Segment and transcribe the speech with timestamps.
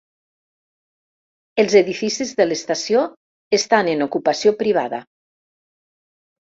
[1.65, 3.05] Els edificis de l'estació
[3.61, 5.07] estan en ocupació privada.